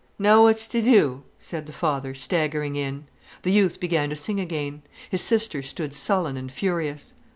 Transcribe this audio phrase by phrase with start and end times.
[0.17, 3.05] "Now what's to do?" said the father, staggering in.
[3.43, 4.81] The youth began to sing again.
[5.11, 7.13] His sister stood sullen and furious.